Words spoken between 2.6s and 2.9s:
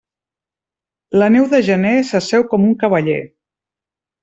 un